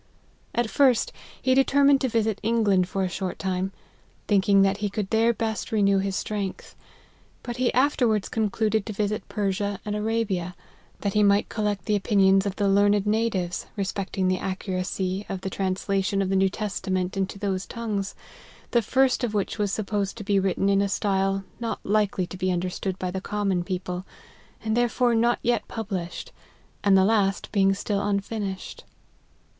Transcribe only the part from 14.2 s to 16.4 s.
the accuracy of the translation of the